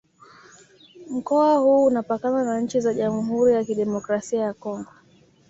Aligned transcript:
Mkoa 1.09 1.57
huu 1.57 1.85
unapakana 1.85 2.43
na 2.43 2.61
nchi 2.61 2.79
za 2.79 2.93
Jamhuri 2.93 3.53
ya 3.53 3.63
Kidemokrasi 3.63 4.35
ya 4.35 4.53
Kongo 4.53 4.93